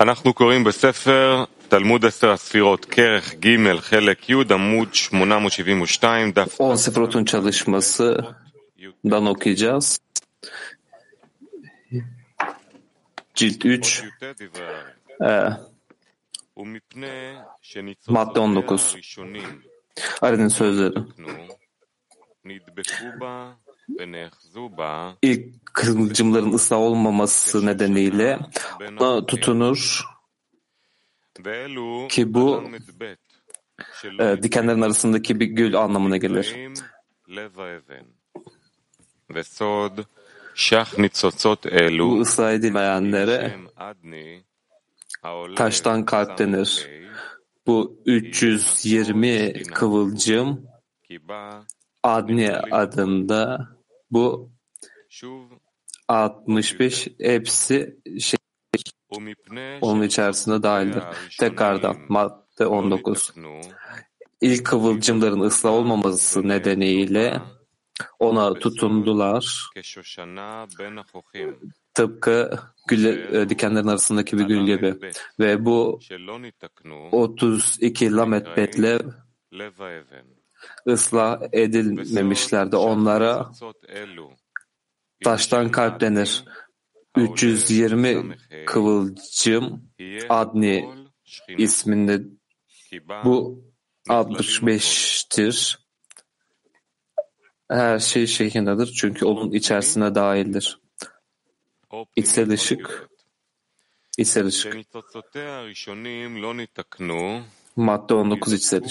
[0.00, 7.24] אנחנו קוראים בספר תלמוד עשר הספירות, כרך ג' חלק י' עמוד 872 דף 10 Sefirot'un
[7.24, 9.98] çalışmasından okuyacağız.
[13.34, 14.64] Cilt 3, י"ט דברי
[15.22, 15.26] e,
[16.56, 17.36] ומפני
[18.08, 18.94] Madde 19.
[18.94, 19.62] הראשונים
[20.22, 20.94] Arin'in sözleri.
[25.21, 28.39] ilk kıvılcımların ıslah olmaması nedeniyle
[28.99, 30.05] ona tutunur
[32.09, 32.63] ki bu
[34.19, 36.55] e, dikenlerin arasındaki bir gül anlamına gelir.
[41.99, 43.57] Bu ıslah edilmeyenlere
[45.55, 46.89] taştan kalp denir.
[47.67, 50.67] Bu 320 kıvılcım
[52.03, 53.74] Adni adında
[54.15, 54.51] bu
[56.07, 58.37] 65 hepsi şey
[59.81, 61.03] onun içerisinde dahildir.
[61.39, 63.33] Tekrardan madde 19.
[64.41, 67.41] İlk kıvılcımların ıslah olmaması nedeniyle
[68.19, 69.69] ona tutundular.
[71.93, 74.95] Tıpkı gülle, e, dikenlerin arasındaki bir gül gibi.
[75.39, 75.99] Ve bu
[77.11, 78.99] 32 lamet betle
[80.87, 83.51] ıslah edilmemişler de onlara
[85.23, 86.45] taştan kalp denir.
[87.17, 89.91] 320 kıvılcım
[90.29, 90.89] Adni
[91.57, 92.21] isminde
[93.25, 93.63] bu
[94.09, 95.77] 65'tir.
[97.69, 100.79] Her şey şehindadır çünkü onun içerisine dahildir.
[102.15, 103.09] İçsel ışık,
[104.17, 104.75] içsel ışık.
[107.75, 108.83] Madde 19 içsel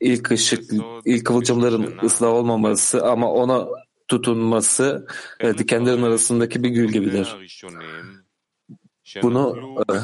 [0.00, 0.70] İlk ışık,
[1.04, 3.68] ilk kıvılcımların ıslah olmaması ama ona
[4.08, 5.06] tutunması
[5.40, 7.36] e, dikenlerin arasındaki bir gül gibidir.
[9.22, 9.94] Bunu e,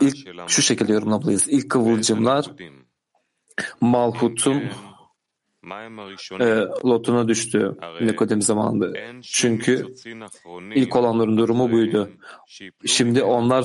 [0.00, 0.16] ilk
[0.50, 1.48] şu şekilde yorumlamalıyız.
[1.48, 2.46] İlk kıvılcımlar
[3.80, 4.62] Malhut'un
[6.40, 6.46] e,
[6.84, 8.92] lotuna düştü Nikodem zamanında.
[9.22, 9.94] Çünkü
[10.74, 12.10] ilk olanların durumu buydu.
[12.86, 13.62] Şimdi onlar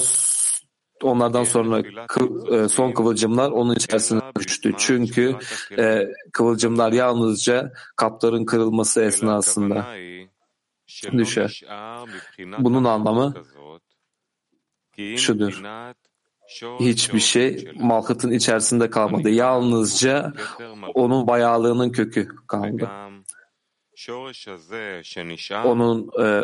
[1.03, 4.73] onlardan sonra kı- e, son kıvılcımlar onun içerisine düştü.
[4.77, 5.35] Çünkü
[5.77, 9.85] e, kıvılcımlar yalnızca kapların kırılması esnasında.
[11.17, 11.61] düşer.
[12.63, 13.33] Bunun anlamı
[15.17, 15.61] şudur.
[16.79, 19.29] Hiçbir şey Malhut'un içerisinde kalmadı.
[19.29, 20.33] Yalnızca
[20.93, 22.89] onun bayağılığının kökü kaldı.
[25.65, 26.43] Onun e,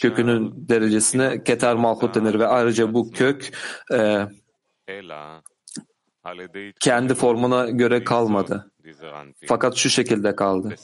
[0.00, 3.52] kökünün derecesine Keter Malhut denir ve ayrıca bu kök
[3.92, 4.26] e,
[6.80, 8.70] kendi formuna göre kalmadı.
[9.46, 10.74] Fakat şu şekilde kaldı.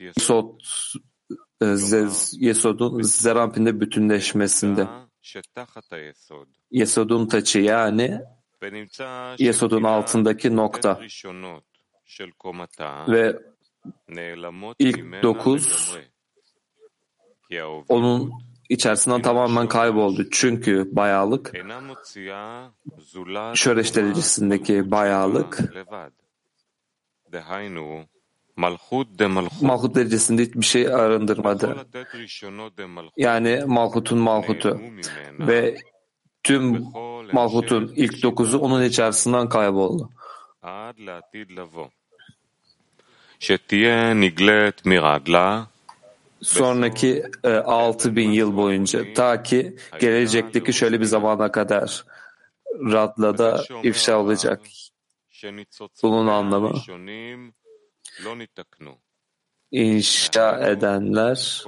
[0.00, 0.60] Yesod,
[1.62, 1.66] e,
[2.32, 4.86] Yesod'un Zerampin'de bütünleşmesinde.
[6.70, 8.20] Yesod'un taçı yani
[9.38, 11.00] Yesod'un altındaki nokta.
[13.08, 13.38] Ve
[14.78, 15.96] ilk dokuz
[17.88, 18.32] onun
[18.68, 20.30] içerisinden tamamen kayboldu.
[20.30, 21.52] Çünkü bayağılık,
[23.54, 25.60] şöreş derecesindeki bayağılık,
[29.62, 31.86] Malhut derecesinde hiçbir şey arındırmadı.
[33.16, 34.80] Yani Malhut'un Malhut'u
[35.38, 35.76] ve
[36.42, 36.86] tüm
[37.32, 40.10] Malhut'un ilk dokuzu onun içerisinden kayboldu
[46.42, 52.04] sonraki e, 6000 yıl boyunca ta ki gelecekteki şöyle bir zamana kadar
[52.74, 54.60] Radla'da ifşa olacak.
[56.02, 56.72] Bunun anlamı
[59.70, 61.64] inşa edenler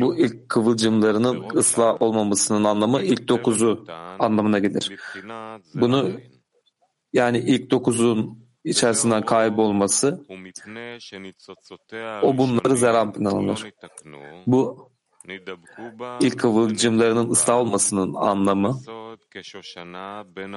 [0.00, 3.86] bu ilk kıvılcımlarının ıslah olmamasının anlamı ilk dokuzu
[4.18, 4.92] anlamına gelir.
[5.74, 6.10] Bunu
[7.14, 10.26] yani ilk dokuzun içerisinden kaybolması
[12.22, 13.70] o bunları zeram planlanır.
[14.46, 14.90] Bu
[16.20, 18.80] ilk kıvılcımlarının ıslah olmasının anlamı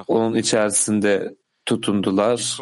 [0.06, 1.34] onun içerisinde
[1.66, 2.58] tutundular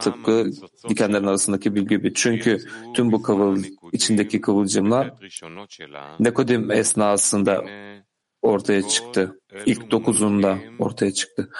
[0.00, 0.50] tıpkı
[0.88, 2.14] dikenlerin arasındaki bilgi gibi.
[2.14, 2.58] Çünkü
[2.94, 5.14] tüm bu kıvıl, içindeki kıvılcımlar
[6.20, 7.64] Nekodim esnasında
[8.42, 9.40] ortaya çıktı.
[9.66, 11.50] İlk dokuzunda ortaya çıktı.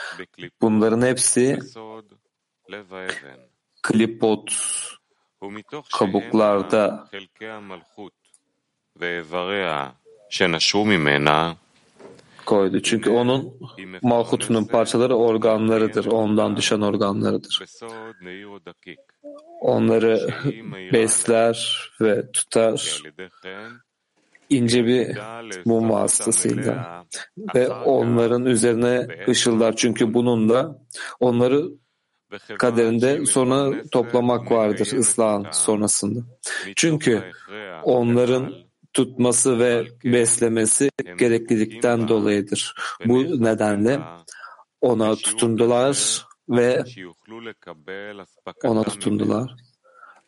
[0.60, 1.58] Bunların hepsi
[3.82, 4.52] klipot
[5.98, 7.10] kabuklarda
[12.48, 12.82] koydu.
[12.82, 13.60] Çünkü onun
[14.02, 16.06] malhutunun parçaları organlarıdır.
[16.06, 17.64] Ondan düşen organlarıdır.
[19.60, 20.28] Onları
[20.92, 23.02] besler ve tutar
[24.50, 25.18] ince bir
[25.64, 27.04] mum vasıtasıyla
[27.54, 29.76] ve onların üzerine ışıldar.
[29.76, 30.78] Çünkü bunun da
[31.20, 31.64] onları
[32.58, 36.20] kaderinde sonra toplamak vardır ıslahın sonrasında.
[36.76, 37.22] Çünkü
[37.82, 38.54] onların
[38.92, 42.74] tutması ve beslemesi gereklilikten dolayıdır.
[43.04, 44.00] Bu nedenle
[44.80, 46.84] ona tutundular ve
[48.64, 49.67] ona tutundular.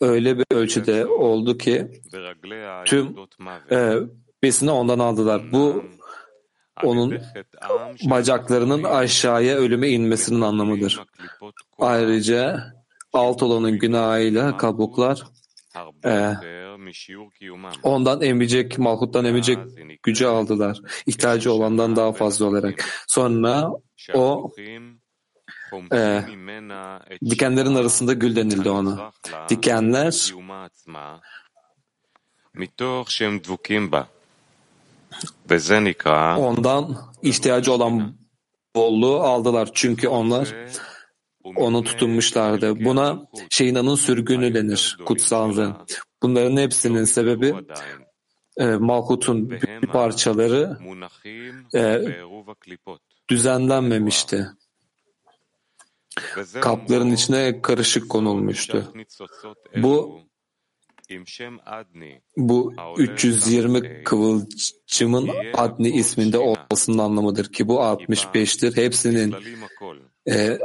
[0.00, 1.90] Öyle bir ölçüde oldu ki
[2.84, 3.16] tüm
[3.70, 3.94] e,
[4.42, 5.52] besini ondan aldılar.
[5.52, 5.84] Bu
[6.84, 7.18] onun
[8.04, 11.00] bacaklarının aşağıya ölüme inmesinin anlamıdır.
[11.78, 12.64] Ayrıca
[13.12, 15.22] alt olanın günahıyla kabuklar
[16.04, 16.32] e,
[17.82, 19.58] ondan emecek, malhuttan emecek
[20.02, 20.80] gücü aldılar.
[21.06, 22.84] İhtiyacı olandan daha fazla olarak.
[23.06, 23.70] Sonra
[24.14, 24.50] o
[25.92, 26.22] e,
[27.30, 29.12] dikenlerin arasında gül denildi ona.
[29.48, 30.34] Dikenler
[36.38, 38.14] ondan ihtiyacı olan
[38.76, 39.68] bolluğu aldılar.
[39.74, 40.54] Çünkü onlar
[41.56, 42.84] onu tutunmuşlardı.
[42.84, 45.76] Buna şeyinanın sürgünü denir, kutsallığı.
[46.22, 47.54] Bunların hepsinin sebebi
[48.56, 50.78] e, Malhut'un bir parçaları
[51.74, 52.00] e,
[53.28, 54.46] düzenlenmemişti.
[56.60, 58.94] Kapların içine karışık konulmuştu.
[59.76, 60.20] Bu
[62.36, 68.76] bu 320 kıvılcımın Adni isminde olmasının anlamıdır ki bu 65'tir.
[68.76, 69.34] Hepsinin
[70.28, 70.58] e,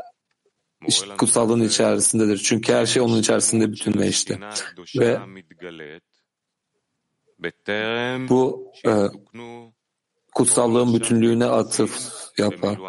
[1.18, 2.38] kutsallığın içerisindedir.
[2.38, 4.40] Çünkü her şey onun içerisinde bütünleşti.
[5.00, 5.20] Ve
[8.30, 8.94] bu e,
[10.36, 12.00] kutsallığın bütünlüğüne atıf
[12.38, 12.80] yapar.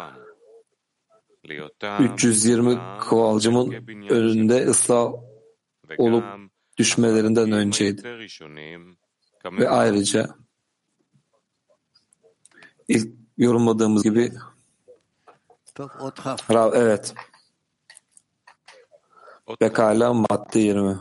[1.99, 3.71] 320 kıvılcımın
[4.09, 5.13] önünde ıslah
[5.97, 6.25] olup
[6.77, 8.03] düşmelerinden önceydi.
[9.45, 10.29] Ve ayrıca
[12.87, 14.31] ilk yorumladığımız gibi
[16.75, 17.13] evet.
[19.59, 20.97] Pekala madde 20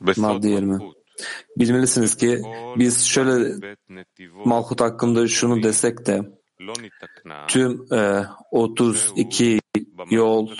[0.00, 0.99] Madde 20
[1.56, 2.42] Bilmelisiniz ki
[2.76, 3.60] biz şöyle
[4.44, 6.22] Malhut hakkında şunu desek de
[7.48, 9.60] tüm e, 32
[10.10, 10.50] yol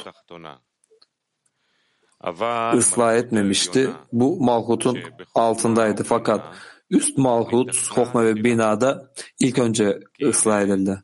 [2.75, 3.91] ıslah etmemişti.
[4.13, 4.99] Bu Malhut'un
[5.35, 6.05] altındaydı.
[6.05, 6.57] Fakat
[6.91, 11.03] üst Malhut, Hokma ve Bina'da ilk önce ıslah edildi.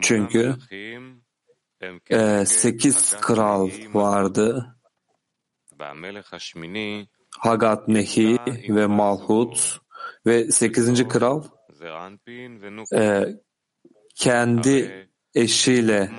[0.00, 0.56] Çünkü
[2.10, 4.76] e, sekiz kral vardı.
[7.38, 8.38] Hagat Nehi
[8.68, 9.80] ve Malhut
[10.26, 11.44] ve sekizinci kral
[12.94, 13.24] e,
[14.14, 16.10] kendi eşiyle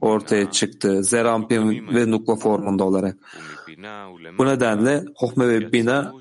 [0.00, 1.04] ortaya çıktı.
[1.04, 3.16] Zerampin ve Nukla formunda olarak.
[4.38, 6.12] Bu nedenle Hohme ve Bina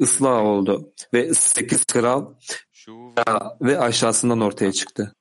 [0.00, 2.34] ıslah oldu ve sekiz kral
[3.60, 5.14] ve aşağısından ortaya çıktı.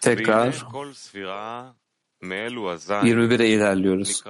[0.00, 0.52] Tekrar
[2.22, 4.24] 21'e ilerliyoruz.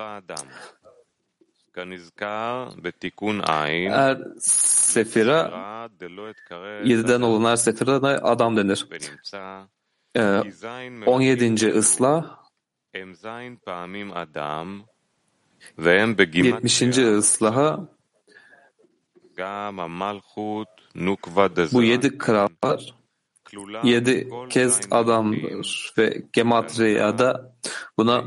[3.91, 5.89] Er sefira,
[6.85, 8.87] yediden olan er sefira da adam denir.
[10.17, 10.43] Ee,
[11.07, 11.69] 17.
[11.79, 12.25] ıslah,
[16.45, 16.83] 70.
[16.99, 17.89] ıslaha
[21.73, 22.95] bu yedi krallar
[23.85, 27.57] yedi kez adamdır ve Gematriya'da
[27.99, 28.25] buna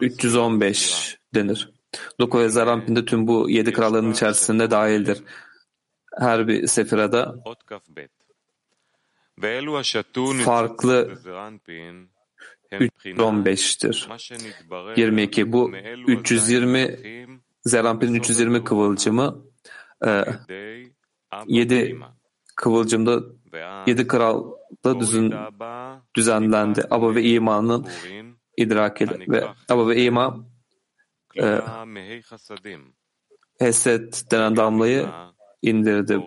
[0.00, 1.72] 315 denir.
[2.20, 5.22] Luko ve Zarampin'de tüm bu yedi kralların içerisinde dahildir.
[6.18, 7.36] Her bir sefirada
[10.44, 11.12] farklı
[12.72, 14.08] 315'tir.
[14.96, 15.52] 22.
[15.52, 15.72] Bu
[16.06, 16.98] 320
[17.64, 19.44] Zerampin'in 320 kıvılcımı
[20.06, 20.24] e,
[21.46, 21.98] 7
[22.56, 23.22] kıvılcımda
[23.86, 25.34] yedi kralda düzün,
[26.16, 26.82] düzenlendi.
[26.90, 27.86] Aba ve imanın
[28.56, 29.24] idrak edildi.
[29.28, 30.46] Ve Aba ve iman
[31.36, 31.60] e,
[33.58, 35.08] Hesed denen damlayı
[35.62, 36.20] indirdi.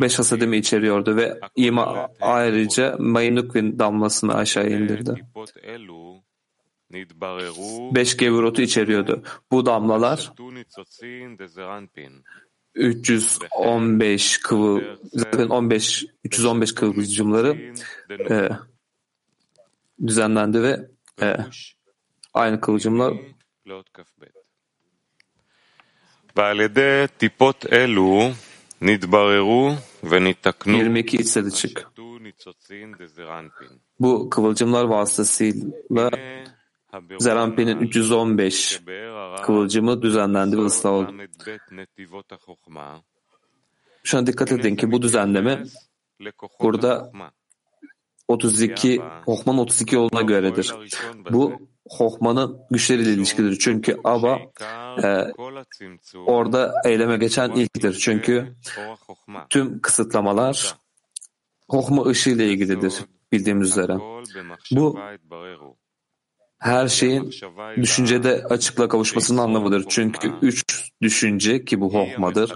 [0.00, 5.26] Beş hasadimi içeriyordu ve ima ayrıca Mayinukvin damlasını aşağı indirdi.
[7.94, 9.22] Beş gevurotu içeriyordu.
[9.50, 10.32] Bu damlalar
[12.75, 14.81] 315 kıvıl
[15.13, 17.73] zaten 15 315 kıvılcımları
[18.29, 18.49] e,
[20.07, 20.89] düzenlendi ve
[21.21, 21.37] e,
[22.33, 23.13] aynı kıvılcımla
[26.37, 28.31] ועל ידי טיפות אלו
[28.81, 31.87] נתבררו 22 içsedi çık.
[33.99, 36.11] Bu kıvılcımlar vasıtasıyla
[37.18, 38.80] Zerampin'in 315
[39.42, 41.12] kıvılcımı düzenlendi ve ıslah oldu.
[44.04, 45.64] Şuna dikkat edin ki bu düzenleme
[46.60, 47.12] burada
[48.28, 50.74] 32 Hohman 32 yoluna göredir.
[51.30, 51.52] Bu
[51.88, 53.58] Hohman'ın güçleriyle ilişkidir.
[53.58, 54.38] Çünkü Aba
[55.02, 55.32] e,
[56.26, 57.92] orada eyleme geçen ilktir.
[57.92, 58.54] Çünkü
[59.50, 60.76] tüm kısıtlamalar
[61.68, 62.94] Hohma ışığıyla ilgilidir
[63.32, 63.98] bildiğimiz üzere.
[64.70, 64.98] Bu
[66.62, 67.30] her şeyin
[67.76, 69.84] düşüncede açıkla kavuşmasının anlamıdır.
[69.88, 72.52] Çünkü üç düşünce ki bu Hohma'dır.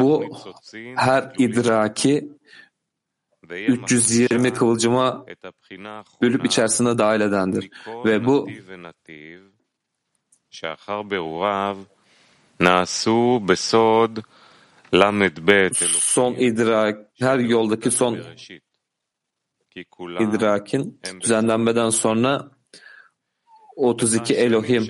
[0.00, 0.24] Bu
[0.96, 2.28] her idraki
[3.50, 5.26] 320 kıvılcıma
[6.22, 7.70] bölüp içerisine dahil edendir.
[8.04, 8.48] Ve bu
[16.00, 18.18] son idrak, her yoldaki son
[20.20, 22.50] idrakin düzenlenmeden sonra
[23.76, 24.88] 32 Elohim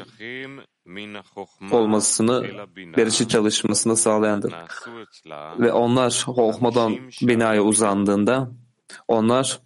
[1.71, 2.43] olmasını,
[2.77, 4.55] berişi çalışmasını sağlayandır.
[5.59, 8.51] Ve onlar Hohma'dan binaya uzandığında
[9.09, 9.61] onlar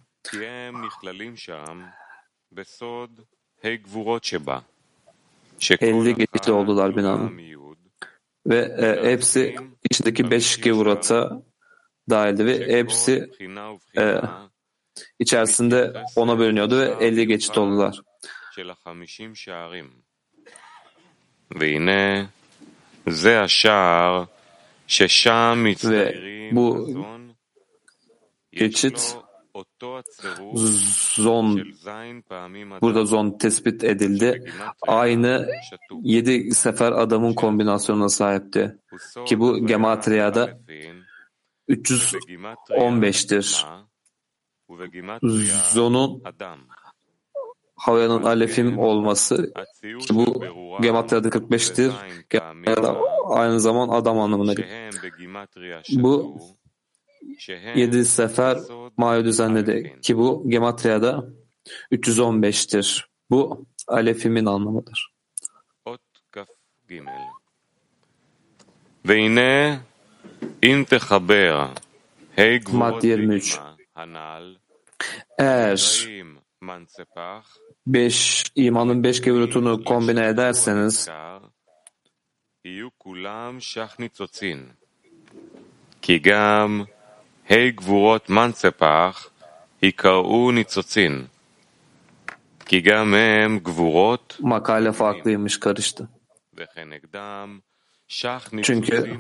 [5.80, 7.38] elli geçti oldular binanın.
[8.46, 9.56] Ve e, hepsi
[9.90, 11.42] içindeki beş gevurata
[12.10, 13.30] dahildi ve hepsi
[13.98, 14.20] e,
[15.19, 18.00] içerisinde ona bölünüyordu ve elli geçit oldular.
[25.90, 26.14] Ve
[26.52, 26.90] bu
[28.52, 29.17] geçit
[31.14, 31.62] zon
[32.83, 34.52] burada zon tespit edildi.
[34.87, 35.49] Aynı
[36.02, 38.78] yedi sefer adamın kombinasyonuna sahipti.
[39.26, 40.59] Ki bu Gematria'da
[41.69, 43.64] 315'tir.
[45.72, 46.22] Zon'un
[47.76, 49.52] Havaya'nın alefim olması
[50.00, 50.44] ki bu
[50.82, 51.92] Gematria'da 45'tir.
[53.28, 54.68] Aynı zaman adam anlamına gelir.
[55.92, 56.38] Bu
[57.75, 58.58] yedi sefer
[58.96, 61.25] Maya düzenledi ki bu Gematria'da
[61.92, 63.04] 315'tir.
[63.30, 65.12] Bu alefimin anlamıdır.
[72.72, 73.58] Madde 23
[75.38, 76.09] Eğer
[77.87, 81.09] beş, imanın beş kevrutunu kombine ederseniz
[86.02, 86.87] ki gam
[87.45, 89.17] hey gvurot mansepach
[89.83, 91.26] yikaru nitzotsin
[92.67, 96.09] ki gam hem gvurot makale farklıymış karıştı.
[98.62, 99.17] Çünkü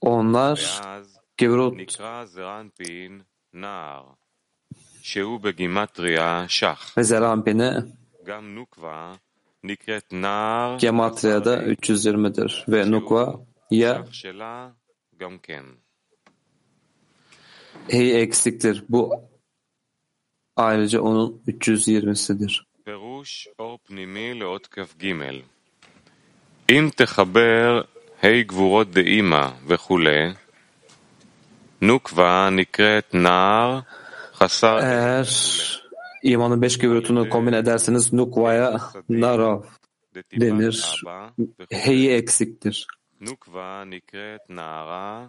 [0.00, 0.80] onlar
[1.38, 1.74] Gevrot
[6.97, 7.85] ve Zerampin'e
[10.79, 13.39] Gematria'da 320'dir ve Nukva
[13.71, 14.05] ya
[17.87, 18.83] hey eksiktir.
[18.89, 19.13] Bu
[20.55, 22.63] ayrıca onun 320'sidir.
[26.69, 27.81] אם תחבר
[28.23, 30.33] ה' גבורות דאמא וכולי,
[31.81, 33.96] נוקבה נקראת נער חסר...
[34.82, 35.82] eğer
[36.22, 39.62] imanın beş gevurutunu kombin ederseniz nukvaya narav
[40.40, 41.04] denir.
[41.70, 42.86] Heyi eksiktir.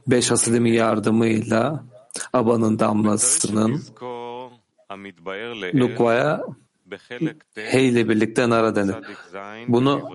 [0.08, 1.84] Beş hasidimi yardımıyla
[2.34, 3.84] abanın damlasının
[5.74, 6.46] nukvaya
[7.56, 8.96] hey ile birlikte nara denir.
[9.68, 10.10] Bunu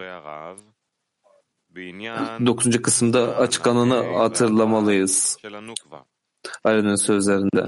[2.46, 5.38] dokuzuncu kısımda açıklananı hatırlamalıyız.
[6.64, 7.66] Ali'nin sözlerinde.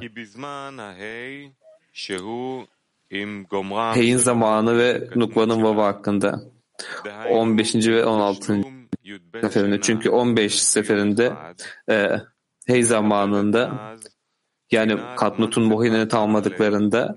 [3.97, 6.40] Hey'in zamanı ve Nukva'nın vava hakkında.
[7.30, 7.75] 15.
[7.75, 8.61] ve 16.
[9.40, 9.80] seferinde.
[9.80, 11.33] Çünkü 15 seferinde
[11.90, 12.06] e,
[12.66, 13.97] Hey zamanında
[14.71, 17.16] yani Katnut'un Mohinen'i tamamladıklarında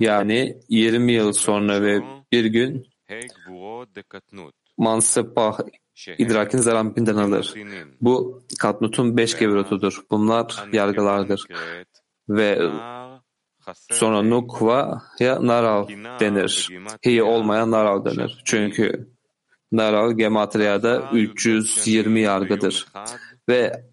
[0.00, 2.00] yani 20 yıl sonra ve
[2.32, 2.86] bir gün
[4.76, 5.58] Mansepah
[6.18, 7.54] idrakin zarampinden alır.
[8.00, 10.02] Bu Katnut'un beş gevrotudur.
[10.10, 11.46] Bunlar yargılardır.
[12.28, 12.70] Ve
[13.90, 15.88] sonra Nukva ya Narav
[16.20, 16.68] denir.
[17.06, 18.42] Hi olmayan Narav denir.
[18.44, 19.08] Çünkü
[19.72, 22.86] Narav Gematria'da 320 yargıdır.
[23.48, 23.84] Ve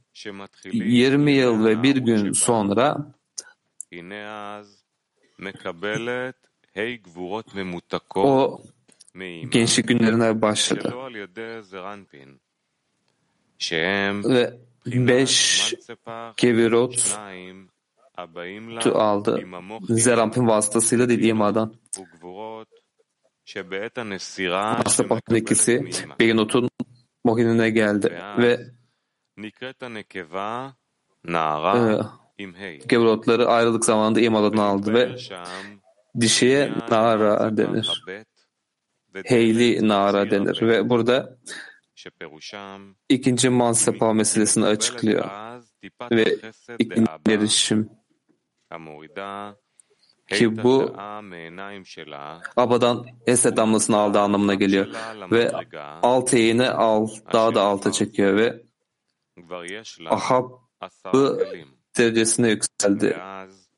[0.66, 3.14] 20 yıl ve bir gün sonra
[8.24, 8.62] o
[9.50, 10.94] gençlik günlerine başladı.
[14.26, 15.74] ve beş
[16.38, 17.18] kevirot
[18.96, 19.48] aldı.
[19.90, 21.74] Zeramp'in vasıtasıyla değil imadan.
[24.86, 25.90] Masrap'ın ikisi
[26.20, 26.70] Beginot'un
[27.24, 28.60] mohinine geldi ve
[31.76, 35.16] e, kevirotları ayrılık zamanında imadan aldı ve
[36.20, 38.04] dişiye Nara denir.
[39.26, 40.62] Heyli Nara denir.
[40.62, 41.38] ve burada
[43.10, 45.30] ikinci mansepa meselesini açıklıyor.
[46.12, 46.38] Ve
[46.80, 47.90] ikinci erişim.
[50.30, 50.96] Ki bu
[52.58, 54.88] abadan Esed damlasını aldığı anlamına geliyor.
[55.32, 55.52] Ve
[56.02, 58.64] alt eğini al, daha da alta çekiyor ve
[60.10, 61.48] Ahab'ı
[61.98, 63.18] derecesine yükseldi.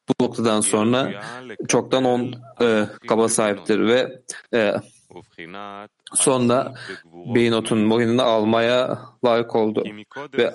[0.09, 1.23] Bu noktadan sonra
[1.67, 4.21] çoktan on e, kaba sahiptir ve
[4.53, 4.73] e,
[6.13, 6.73] sonra
[7.05, 9.83] Beynot'un mohinini almaya layık oldu
[10.33, 10.53] ve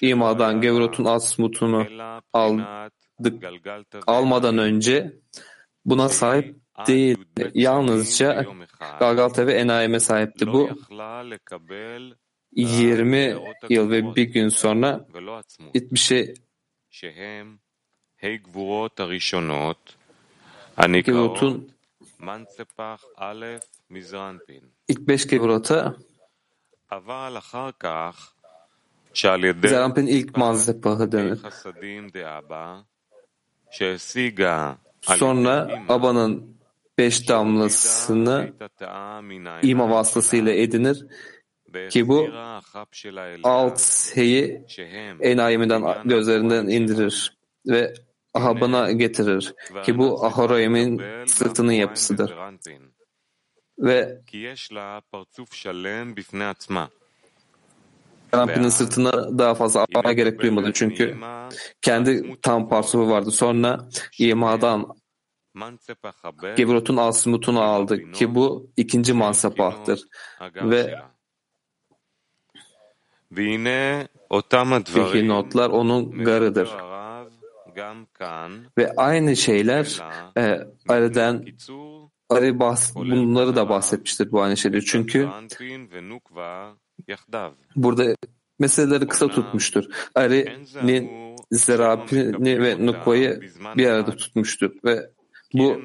[0.00, 1.86] imadan Gevrot'un asmutunu
[2.32, 3.44] aldık,
[4.06, 5.12] almadan önce
[5.84, 6.56] buna sahip
[6.86, 7.18] değil.
[7.54, 8.46] Yalnızca
[8.98, 10.46] Galgalta ve Enayim'e sahipti.
[10.46, 10.70] Bu.
[12.52, 13.36] 20
[13.68, 15.06] yıl ve bir gün sonra
[15.74, 16.34] hiçbir şey
[21.02, 21.72] Gevrot'un
[24.88, 25.96] ilk beş Gevrot'a
[29.68, 31.38] Zeramp'in ilk mazepahı denir.
[35.00, 36.56] Sonra Aba'nın
[36.98, 38.52] beş damlasını
[39.62, 41.06] ima vasıtasıyla edinir
[41.90, 42.28] ki bu
[43.42, 43.80] alt
[44.16, 44.64] heyi
[45.20, 47.36] enayiminden gözlerinden indirir
[47.66, 47.94] ve
[48.34, 52.34] Ahab'ına getirir ki bu Ahoroim'in sırtının yapısıdır.
[53.78, 54.20] Ve
[58.34, 61.16] Rampinin sırtına daha fazla almaya gerek duymadı çünkü
[61.82, 63.30] kendi tam parçası vardı.
[63.30, 65.00] Sonra imadan
[66.56, 70.04] Gevrot'un asmutunu aldı ki bu ikinci mansapahtır.
[70.54, 70.94] Ve
[75.12, 76.68] Peki notlar onun garıdır.
[78.78, 80.02] Ve aynı şeyler
[80.36, 81.44] e, Ari'den
[82.28, 84.84] Ari bahs bunları da bahsetmiştir bu aynı şeyleri.
[84.84, 85.28] Çünkü
[87.76, 88.16] burada
[88.58, 89.84] meseleleri kısa tutmuştur.
[90.14, 93.40] Ari'nin Zerapini ve Nukva'yı
[93.76, 95.10] bir arada tutmuştur ve
[95.54, 95.82] bu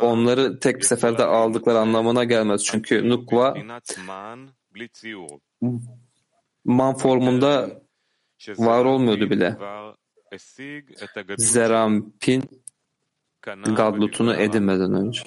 [0.00, 2.64] onları tek bir seferde aldıkları anlamına gelmez.
[2.64, 3.54] Çünkü Nukva
[6.64, 7.82] man formunda
[8.58, 9.56] var olmuyordu bile.
[11.38, 12.42] Zerampin
[13.76, 15.22] gadlutunu edinmeden önce.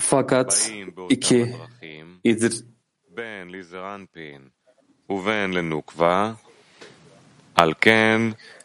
[0.00, 0.72] Fakat
[1.08, 1.56] iki
[2.24, 2.64] idir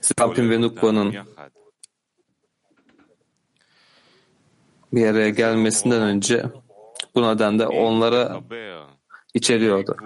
[0.01, 1.15] Zerampin ve Nukva'nın
[4.93, 6.45] bir araya gelmesinden önce
[7.15, 8.41] bu nedenle onlara
[9.33, 9.97] içeriyordu.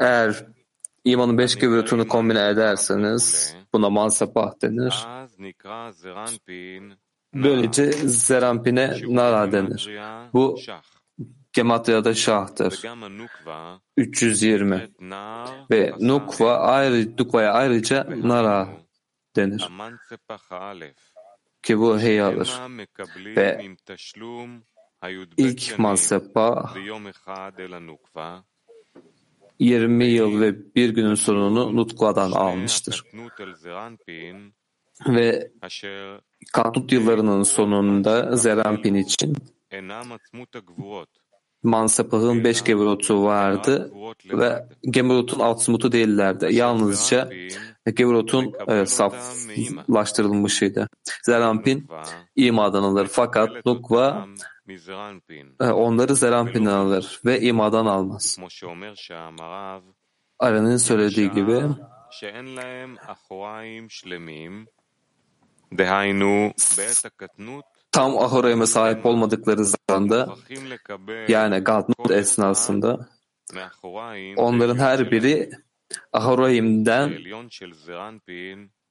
[0.00, 0.46] Eğer
[1.04, 5.06] imanın beş kıvırtını kombine ederseniz buna mansapah denir.
[7.34, 9.90] Böylece Zerampin'e Nara denir.
[10.32, 10.58] Bu
[11.52, 12.82] Gematya'da Şah'tır.
[13.96, 14.88] 320
[15.70, 18.68] ve Nukva ayrı, Nukva'ya ayrıca Nara
[19.36, 19.68] denir.
[21.62, 22.60] Ki bu hey alır.
[23.36, 23.66] Ve
[25.36, 26.74] ilk mansapa
[29.58, 33.02] 20 yıl ve bir günün sonunu Nutkva'dan almıştır.
[35.06, 35.50] Ve
[36.52, 39.36] Katut yıllarının sonunda Zerampin için
[41.62, 43.92] Mansapah'ın beş Gevrot'u vardı
[44.32, 46.48] ve Gevrot'un alt smutu değillerdi.
[46.50, 47.30] Yalnızca
[47.94, 50.88] Gevrot'un e, saflaştırılmışıydı.
[51.22, 51.88] Zerampin
[52.36, 54.26] imadan alır fakat Nukva
[55.72, 58.38] onları Zerampin'den alır ve imadan almaz.
[60.38, 61.62] Aran'ın söylediği gibi.
[67.92, 70.36] Tam Ahoraim'e sahip olmadıkları zamanda
[71.28, 73.08] yani Gadnut esnasında
[74.36, 75.50] onların her biri
[76.12, 77.18] Ahoraim'den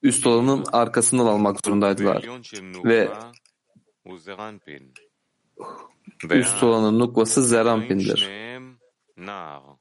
[0.04, 2.26] üst olanın arkasından almak zorundaydılar.
[2.86, 3.12] Ve
[6.30, 8.30] üst olanın nukvası Zerampin'dir.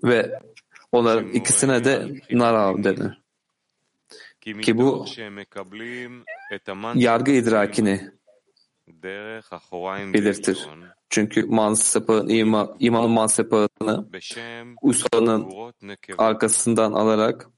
[0.04, 0.40] Ve
[0.92, 3.20] onların ikisine de Narav denir.
[4.40, 5.06] Ki bu
[6.94, 8.10] yargı idrakini
[10.14, 10.68] belirtir.
[11.10, 14.08] Çünkü mansepağın ima, imanın mansepağını
[14.82, 15.52] Usa'nın
[16.18, 17.48] arkasından alarak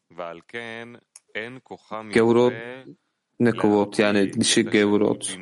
[2.12, 2.52] Gevrot
[3.40, 5.38] Nekuvot yani dişi Gevrot.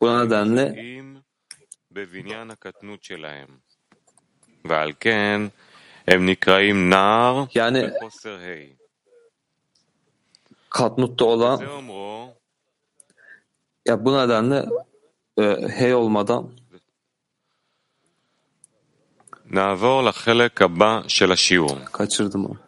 [0.00, 0.97] Bu nedenle
[7.55, 7.91] yani
[10.69, 11.61] Katnut'ta olan
[13.85, 14.65] ya bu nedenle
[15.39, 15.43] e,
[15.77, 16.51] hey olmadan
[19.45, 21.77] נעבור לחלק הבא של השיעור.
[21.85, 22.63] kaçırdım onu.